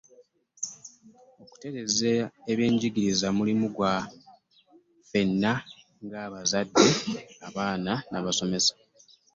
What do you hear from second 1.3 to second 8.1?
Okutereeza eby'enjigiriza mulimu gwa ffenna ng'abazadde, abaana